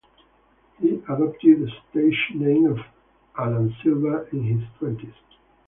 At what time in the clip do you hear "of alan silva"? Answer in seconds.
2.65-4.25